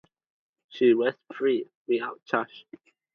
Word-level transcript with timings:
She 0.69 0.95
was 0.95 1.13
freed 1.35 1.69
without 1.87 2.21
damage. 2.25 2.65